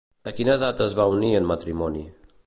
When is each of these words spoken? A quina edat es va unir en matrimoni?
A 0.29 0.31
quina 0.37 0.55
edat 0.59 0.81
es 0.85 0.95
va 0.99 1.05
unir 1.17 1.29
en 1.41 1.47
matrimoni? 1.51 2.03